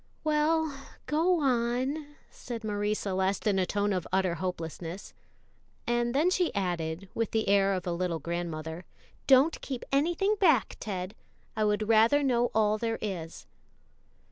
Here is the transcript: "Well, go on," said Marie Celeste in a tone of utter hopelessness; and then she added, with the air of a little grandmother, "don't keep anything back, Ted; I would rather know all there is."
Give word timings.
"Well, 0.23 0.75
go 1.05 1.39
on," 1.41 2.15
said 2.31 2.63
Marie 2.63 2.95
Celeste 2.95 3.45
in 3.45 3.59
a 3.59 3.67
tone 3.67 3.93
of 3.93 4.07
utter 4.11 4.33
hopelessness; 4.33 5.13
and 5.85 6.15
then 6.15 6.31
she 6.31 6.51
added, 6.55 7.07
with 7.13 7.29
the 7.29 7.47
air 7.47 7.75
of 7.75 7.85
a 7.85 7.91
little 7.91 8.17
grandmother, 8.17 8.85
"don't 9.27 9.61
keep 9.61 9.85
anything 9.91 10.37
back, 10.39 10.75
Ted; 10.79 11.13
I 11.55 11.65
would 11.65 11.87
rather 11.87 12.23
know 12.23 12.49
all 12.55 12.79
there 12.79 12.97
is." 12.99 13.45